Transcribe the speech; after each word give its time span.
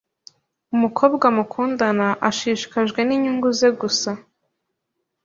umukobwa 0.75 1.25
mukundana 1.35 2.07
ashishikajwe 2.29 2.99
n’inyunguze 3.03 3.67
gusa 3.79 4.11